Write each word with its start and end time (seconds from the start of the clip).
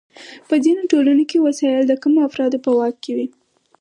په 0.47 0.55
ځینو 0.63 0.81
ټولنو 0.91 1.23
کې 1.29 1.43
وسایل 1.47 1.83
د 1.87 1.93
کمو 2.01 2.19
افرادو 2.27 2.57
په 2.65 2.71
واک 2.77 2.95
کې 3.03 3.11
وي. 3.17 3.27